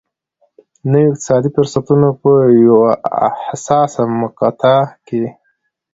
[0.91, 2.31] نویو اقتصادي فرصتونو په
[2.65, 2.89] یوه
[3.47, 4.77] حساسه مقطعه
[5.07, 5.23] کې.